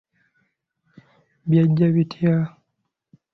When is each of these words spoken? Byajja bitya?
Byajja 1.49 1.87
bitya? 1.95 2.35